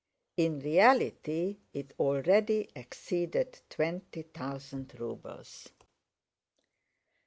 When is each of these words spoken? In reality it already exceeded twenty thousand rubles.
In 0.35 0.57
reality 0.57 1.57
it 1.75 1.93
already 1.99 2.71
exceeded 2.75 3.59
twenty 3.69 4.23
thousand 4.23 4.99
rubles. 4.99 5.67